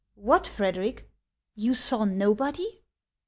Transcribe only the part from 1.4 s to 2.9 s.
You saw nobody